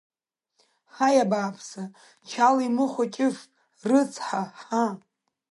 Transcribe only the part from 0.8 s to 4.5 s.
Ҳаи, абааԥсы, Чала имыхәа Ҷыф рыцҳа